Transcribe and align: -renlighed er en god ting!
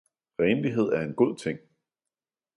-renlighed 0.39 0.83
er 0.91 1.01
en 1.01 1.13
god 1.15 1.37
ting! 1.37 1.59